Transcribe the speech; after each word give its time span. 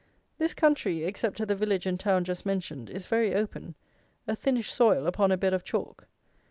This 0.39 0.55
country, 0.55 1.03
except 1.03 1.39
at 1.41 1.47
the 1.47 1.55
village 1.55 1.85
and 1.85 1.99
town 1.99 2.23
just 2.23 2.43
mentioned, 2.43 2.89
is 2.89 3.05
very 3.05 3.35
open, 3.35 3.75
a 4.27 4.35
thinnish 4.35 4.71
soil 4.73 5.05
upon 5.05 5.31
a 5.31 5.37
bed 5.37 5.53
of 5.53 5.63
chalk. 5.63 6.07